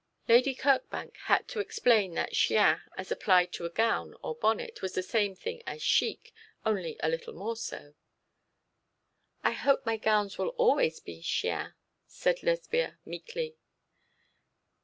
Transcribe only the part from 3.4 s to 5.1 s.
to a gown or bonnet was the